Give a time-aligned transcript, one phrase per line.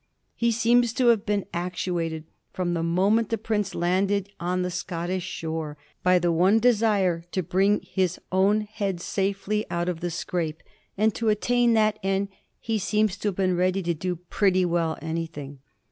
[0.33, 4.63] He seems to have been actuated, from the mo ment that the prince landed on
[4.63, 6.31] the Scottish shore, by the!
[6.31, 10.63] one desire to bring his own head safely out of the scrape,
[10.97, 12.29] and to attain that end
[12.59, 15.59] he seems to have been ready to do pretty well anything.